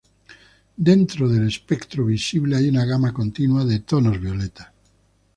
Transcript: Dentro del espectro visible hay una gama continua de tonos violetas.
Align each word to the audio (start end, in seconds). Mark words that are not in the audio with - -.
Dentro 0.77 1.29
del 1.29 1.47
espectro 1.47 2.03
visible 2.05 2.57
hay 2.57 2.69
una 2.69 2.85
gama 2.85 3.13
continua 3.13 3.63
de 3.63 3.81
tonos 3.81 4.19
violetas. 4.19 4.69